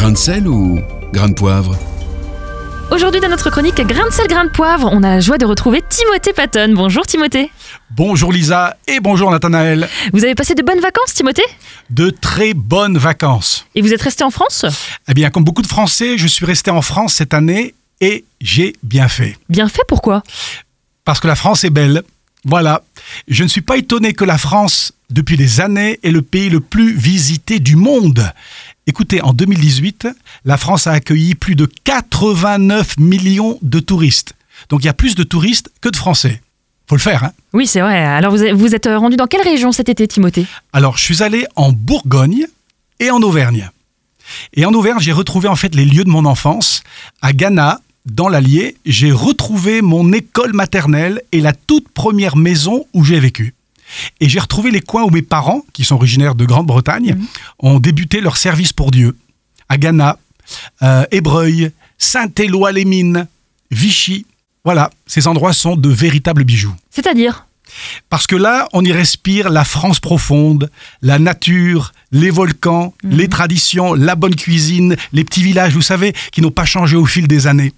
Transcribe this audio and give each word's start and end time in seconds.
Grain 0.00 0.12
de 0.12 0.16
sel 0.16 0.48
ou 0.48 0.80
grain 1.12 1.28
de 1.28 1.34
poivre 1.34 1.76
Aujourd'hui 2.90 3.20
dans 3.20 3.28
notre 3.28 3.50
chronique 3.50 3.82
Grain 3.82 4.06
de 4.06 4.10
sel, 4.10 4.28
grain 4.28 4.46
de 4.46 4.50
poivre, 4.50 4.88
on 4.90 5.02
a 5.02 5.10
la 5.10 5.20
joie 5.20 5.36
de 5.36 5.44
retrouver 5.44 5.82
Timothée 5.86 6.32
Patton. 6.32 6.72
Bonjour 6.74 7.04
Timothée. 7.04 7.50
Bonjour 7.90 8.32
Lisa 8.32 8.78
et 8.86 8.98
bonjour 8.98 9.30
Nathanaël. 9.30 9.90
Vous 10.14 10.24
avez 10.24 10.34
passé 10.34 10.54
de 10.54 10.62
bonnes 10.62 10.80
vacances 10.80 11.12
Timothée? 11.12 11.44
De 11.90 12.08
très 12.08 12.54
bonnes 12.54 12.96
vacances. 12.96 13.66
Et 13.74 13.82
vous 13.82 13.92
êtes 13.92 14.00
resté 14.00 14.24
en 14.24 14.30
France? 14.30 14.64
Eh 15.06 15.12
bien, 15.12 15.28
comme 15.28 15.44
beaucoup 15.44 15.60
de 15.60 15.66
Français, 15.66 16.16
je 16.16 16.26
suis 16.26 16.46
resté 16.46 16.70
en 16.70 16.80
France 16.80 17.12
cette 17.12 17.34
année 17.34 17.74
et 18.00 18.24
j'ai 18.40 18.76
bien 18.82 19.06
fait. 19.06 19.36
Bien 19.50 19.68
fait 19.68 19.82
pourquoi? 19.86 20.22
Parce 21.04 21.20
que 21.20 21.28
la 21.28 21.36
France 21.36 21.62
est 21.64 21.68
belle. 21.68 22.04
Voilà. 22.46 22.84
Je 23.28 23.42
ne 23.42 23.48
suis 23.48 23.60
pas 23.60 23.76
étonné 23.76 24.14
que 24.14 24.24
la 24.24 24.38
France, 24.38 24.94
depuis 25.10 25.36
des 25.36 25.60
années, 25.60 26.00
est 26.02 26.10
le 26.10 26.22
pays 26.22 26.48
le 26.48 26.60
plus 26.60 26.96
visité 26.96 27.58
du 27.58 27.76
monde. 27.76 28.32
Écoutez, 28.90 29.22
en 29.22 29.32
2018, 29.32 30.08
la 30.44 30.56
France 30.56 30.88
a 30.88 30.90
accueilli 30.90 31.36
plus 31.36 31.54
de 31.54 31.70
89 31.84 32.98
millions 32.98 33.56
de 33.62 33.78
touristes. 33.78 34.32
Donc 34.68 34.82
il 34.82 34.86
y 34.86 34.88
a 34.88 34.92
plus 34.94 35.14
de 35.14 35.22
touristes 35.22 35.70
que 35.80 35.88
de 35.88 35.94
Français. 35.94 36.42
Faut 36.88 36.96
le 36.96 37.00
faire, 37.00 37.22
hein 37.22 37.30
Oui 37.52 37.68
c'est 37.68 37.82
vrai. 37.82 38.02
Alors 38.04 38.32
vous 38.32 38.42
êtes- 38.42 38.52
vous 38.52 38.74
êtes 38.74 38.86
rendu 38.86 39.14
dans 39.16 39.28
quelle 39.28 39.42
région 39.42 39.70
cet 39.70 39.88
été 39.88 40.08
Timothée? 40.08 40.44
Alors, 40.72 40.98
je 40.98 41.04
suis 41.04 41.22
allé 41.22 41.46
en 41.54 41.70
Bourgogne 41.70 42.46
et 42.98 43.12
en 43.12 43.22
Auvergne. 43.22 43.70
Et 44.54 44.66
en 44.66 44.72
Auvergne, 44.74 44.98
j'ai 44.98 45.12
retrouvé 45.12 45.46
en 45.46 45.54
fait 45.54 45.72
les 45.76 45.84
lieux 45.84 46.02
de 46.02 46.10
mon 46.10 46.24
enfance. 46.24 46.82
À 47.22 47.32
Ghana, 47.32 47.80
dans 48.06 48.28
l'Allier, 48.28 48.76
j'ai 48.84 49.12
retrouvé 49.12 49.82
mon 49.82 50.12
école 50.12 50.52
maternelle 50.52 51.22
et 51.30 51.40
la 51.40 51.52
toute 51.52 51.88
première 51.90 52.34
maison 52.36 52.86
où 52.92 53.04
j'ai 53.04 53.20
vécu. 53.20 53.54
Et 54.20 54.28
j'ai 54.28 54.38
retrouvé 54.38 54.70
les 54.70 54.80
coins 54.80 55.04
où 55.04 55.10
mes 55.10 55.22
parents, 55.22 55.64
qui 55.72 55.84
sont 55.84 55.96
originaires 55.96 56.34
de 56.34 56.44
Grande-Bretagne, 56.44 57.16
ont 57.58 57.80
débuté 57.80 58.20
leur 58.20 58.36
service 58.36 58.72
pour 58.72 58.90
Dieu. 58.90 59.16
À 59.68 59.78
Ghana, 59.78 60.18
euh, 60.82 61.04
Ébreuil, 61.10 61.70
Saint-Éloi-les-Mines, 61.98 63.26
Vichy. 63.70 64.26
Voilà, 64.64 64.90
ces 65.06 65.26
endroits 65.26 65.52
sont 65.52 65.76
de 65.76 65.88
véritables 65.88 66.44
bijoux. 66.44 66.74
C'est-à-dire? 66.90 67.46
Parce 68.08 68.26
que 68.26 68.36
là, 68.36 68.68
on 68.72 68.84
y 68.84 68.92
respire 68.92 69.48
la 69.50 69.64
France 69.64 70.00
profonde, 70.00 70.70
la 71.02 71.18
nature, 71.18 71.92
les 72.12 72.30
volcans, 72.30 72.94
les 73.02 73.28
traditions, 73.28 73.94
la 73.94 74.16
bonne 74.16 74.34
cuisine, 74.34 74.96
les 75.12 75.24
petits 75.24 75.42
villages, 75.42 75.74
vous 75.74 75.82
savez, 75.82 76.12
qui 76.32 76.40
n'ont 76.40 76.50
pas 76.50 76.64
changé 76.64 76.96
au 76.96 77.06
fil 77.06 77.28
des 77.28 77.46
années. 77.46 77.72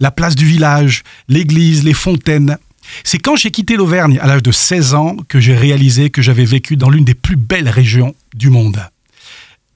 La 0.00 0.10
place 0.10 0.34
du 0.34 0.46
village, 0.46 1.02
l'église, 1.28 1.84
les 1.84 1.94
fontaines. 1.94 2.58
C'est 3.02 3.18
quand 3.18 3.36
j'ai 3.36 3.50
quitté 3.50 3.76
l'Auvergne 3.76 4.18
à 4.20 4.26
l'âge 4.26 4.42
de 4.42 4.52
16 4.52 4.94
ans 4.94 5.16
que 5.28 5.40
j'ai 5.40 5.56
réalisé 5.56 6.10
que 6.10 6.22
j'avais 6.22 6.44
vécu 6.44 6.76
dans 6.76 6.90
l'une 6.90 7.04
des 7.04 7.14
plus 7.14 7.36
belles 7.36 7.68
régions 7.68 8.14
du 8.34 8.50
monde. 8.50 8.80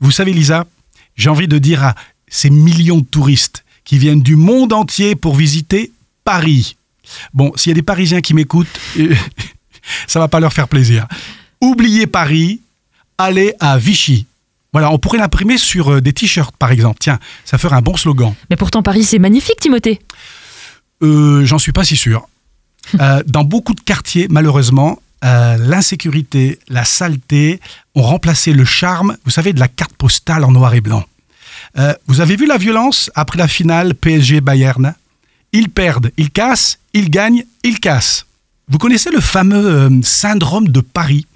Vous 0.01 0.11
savez, 0.11 0.33
Lisa, 0.33 0.67
j'ai 1.17 1.31
envie 1.31 1.49
de 1.49 1.59
dire 1.59 1.85
à 1.85 1.95
ces 2.29 2.51
millions 2.51 2.99
de 2.99 3.05
touristes 3.05 3.65
qui 3.85 3.99
viennent 3.99 4.23
du 4.23 4.37
monde 4.37 4.73
entier 4.73 5.17
pour 5.17 5.35
visiter 5.35 5.93
Paris. 6.25 6.77
Bon, 7.33 7.53
s'il 7.57 7.71
y 7.71 7.73
a 7.73 7.75
des 7.75 7.83
Parisiens 7.83 8.21
qui 8.21 8.35
m'écoutent, 8.35 8.79
ça 10.07 10.21
va 10.21 10.29
pas 10.29 10.41
leur 10.41 10.53
faire 10.53 10.69
plaisir. 10.69 11.07
Oubliez 11.61 12.07
Paris, 12.07 12.61
allez 13.17 13.55
à 13.61 13.79
Vichy. 13.79 14.27
Voilà, 14.73 14.93
on 14.93 14.99
pourrait 14.99 15.19
l'imprimer 15.19 15.57
sur 15.57 15.95
euh, 15.95 16.01
des 16.01 16.13
t-shirts, 16.13 16.55
par 16.57 16.71
exemple. 16.71 16.99
Tiens, 17.01 17.19
ça 17.45 17.57
ferait 17.57 17.77
un 17.77 17.81
bon 17.81 17.97
slogan. 17.97 18.35
Mais 18.51 18.57
pourtant 18.57 18.83
Paris 18.83 19.05
c'est 19.05 19.19
magnifique 19.19 19.59
Timothée. 19.61 19.99
Euh, 21.03 21.45
J'en 21.47 21.59
suis 21.59 21.73
pas 21.73 21.85
si 21.85 21.97
sûr. 21.97 22.29
Euh, 23.01 23.23
dans 23.27 23.45
beaucoup 23.45 23.75
de 23.75 23.81
quartiers, 23.81 24.27
malheureusement, 24.31 25.01
euh, 25.25 25.57
l'insécurité, 25.59 26.59
la 26.69 26.85
saleté 26.85 27.61
ont 27.95 28.03
remplacé 28.03 28.53
le 28.53 28.65
charme, 28.65 29.17
vous 29.25 29.31
savez, 29.31 29.53
de 29.53 29.61
la 29.61 29.69
carte 29.69 29.95
postale 29.95 30.45
en 30.45 30.53
noir 30.53 30.75
et 30.75 30.81
blanc. 30.81 31.05
Euh, 31.79 31.95
vous 32.07 32.21
avez 32.21 32.37
vu 32.37 32.47
la 32.47 32.57
violence 32.57 33.11
après 33.15 33.39
la 33.39 33.49
finale 33.49 33.95
PSG-Bayern 33.95 34.95
Ils 35.53 35.71
perdent, 35.71 36.13
ils 36.17 36.31
cassent, 36.31 36.79
ils 36.95 37.11
gagnent, 37.11 37.45
ils 37.65 37.81
cassent. 37.81 38.27
Vous 38.69 38.79
connaissez 38.79 39.11
le 39.11 39.21
fameux 39.21 39.91
syndrome 40.03 40.69
de 40.69 40.81
Paris? 40.81 41.27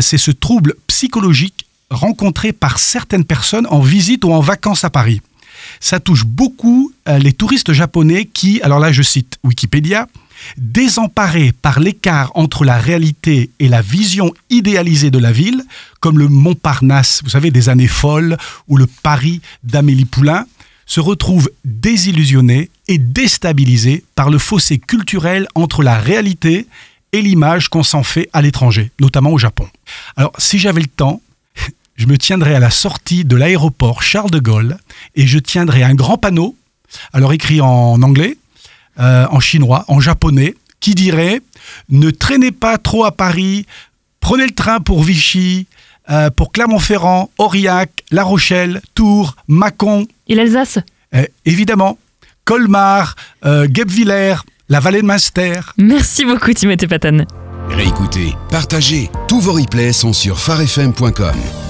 C'est 0.00 0.16
ce 0.16 0.30
trouble 0.30 0.74
psychologique 0.86 1.66
rencontré 1.90 2.52
par 2.52 2.78
certaines 2.78 3.24
personnes 3.24 3.66
en 3.68 3.80
visite 3.80 4.24
ou 4.24 4.32
en 4.32 4.40
vacances 4.40 4.84
à 4.84 4.90
Paris. 4.90 5.20
Ça 5.80 6.00
touche 6.00 6.24
beaucoup 6.24 6.92
les 7.06 7.34
touristes 7.34 7.74
japonais 7.74 8.24
qui, 8.24 8.62
alors 8.62 8.78
là 8.78 8.90
je 8.90 9.02
cite 9.02 9.38
Wikipédia, 9.44 10.06
désemparés 10.56 11.52
par 11.52 11.80
l'écart 11.80 12.32
entre 12.34 12.64
la 12.64 12.78
réalité 12.78 13.50
et 13.58 13.68
la 13.68 13.82
vision 13.82 14.32
idéalisée 14.50 15.10
de 15.10 15.18
la 15.18 15.32
ville, 15.32 15.64
comme 16.00 16.18
le 16.18 16.28
Montparnasse, 16.28 17.20
vous 17.24 17.30
savez, 17.30 17.50
des 17.50 17.68
années 17.68 17.88
folles, 17.88 18.36
ou 18.68 18.76
le 18.76 18.86
Paris 18.86 19.40
d'Amélie 19.62 20.04
Poulain, 20.04 20.46
se 20.86 21.00
retrouvent 21.00 21.50
désillusionnés 21.64 22.70
et 22.88 22.98
déstabilisés 22.98 24.04
par 24.14 24.30
le 24.30 24.38
fossé 24.38 24.78
culturel 24.78 25.46
entre 25.54 25.82
la 25.82 25.98
réalité 25.98 26.66
et 27.12 27.22
l'image 27.22 27.68
qu'on 27.68 27.82
s'en 27.82 28.02
fait 28.02 28.28
à 28.32 28.42
l'étranger, 28.42 28.90
notamment 29.00 29.30
au 29.30 29.38
Japon. 29.38 29.68
Alors, 30.16 30.32
si 30.38 30.58
j'avais 30.58 30.80
le 30.80 30.86
temps, 30.86 31.20
je 31.96 32.06
me 32.06 32.18
tiendrais 32.18 32.54
à 32.54 32.60
la 32.60 32.70
sortie 32.70 33.24
de 33.24 33.36
l'aéroport 33.36 34.02
Charles 34.02 34.30
de 34.30 34.38
Gaulle 34.38 34.76
et 35.14 35.26
je 35.26 35.38
tiendrais 35.38 35.82
un 35.82 35.94
grand 35.94 36.18
panneau, 36.18 36.56
alors 37.12 37.32
écrit 37.32 37.60
en 37.60 38.02
anglais, 38.02 38.36
euh, 38.98 39.26
en 39.30 39.40
chinois, 39.40 39.84
en 39.88 40.00
japonais, 40.00 40.54
qui 40.80 40.94
dirait 40.94 41.40
Ne 41.88 42.10
traînez 42.10 42.50
pas 42.52 42.78
trop 42.78 43.04
à 43.04 43.12
Paris, 43.12 43.66
prenez 44.20 44.44
le 44.46 44.52
train 44.52 44.80
pour 44.80 45.02
Vichy, 45.02 45.66
euh, 46.10 46.30
pour 46.30 46.52
Clermont-Ferrand, 46.52 47.30
Aurillac, 47.38 48.04
La 48.10 48.24
Rochelle, 48.24 48.82
Tours, 48.94 49.36
Mâcon, 49.48 50.06
Et 50.28 50.34
l'Alsace? 50.34 50.78
Euh, 51.14 51.24
évidemment, 51.44 51.98
Colmar, 52.44 53.14
euh, 53.44 53.66
Guebwiller, 53.66 54.34
la 54.68 54.80
vallée 54.80 55.02
de 55.02 55.06
Munster. 55.06 55.60
Merci 55.78 56.24
beaucoup 56.24 56.52
Timothée 56.52 56.88
Patton. 56.88 57.24
Réécoutez, 57.68 58.34
partagez, 58.50 59.10
tous 59.28 59.40
vos 59.40 59.52
replays 59.52 59.92
sont 59.92 60.12
sur 60.12 60.40
farfm.com. 60.40 61.61